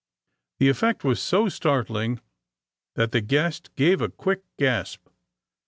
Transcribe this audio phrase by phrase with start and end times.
[0.57, 2.21] The effect was so startling
[2.95, 5.05] that the guest gave a quick gasp.